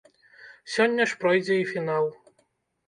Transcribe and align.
Сёння 0.75 1.07
ж 1.11 1.21
пройдзе 1.21 1.61
і 1.61 1.69
фінал. 1.77 2.13